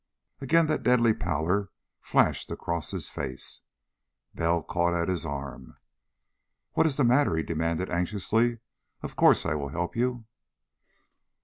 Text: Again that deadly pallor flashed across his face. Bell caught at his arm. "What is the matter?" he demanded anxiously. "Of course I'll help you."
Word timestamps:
Again 0.39 0.65
that 0.65 0.81
deadly 0.81 1.13
pallor 1.13 1.69
flashed 1.99 2.49
across 2.49 2.89
his 2.89 3.07
face. 3.09 3.61
Bell 4.33 4.63
caught 4.63 4.95
at 4.99 5.07
his 5.09 5.27
arm. 5.27 5.77
"What 6.73 6.87
is 6.87 6.95
the 6.95 7.03
matter?" 7.03 7.35
he 7.35 7.43
demanded 7.43 7.91
anxiously. 7.91 8.61
"Of 9.03 9.15
course 9.15 9.45
I'll 9.45 9.67
help 9.67 9.95
you." 9.95 10.25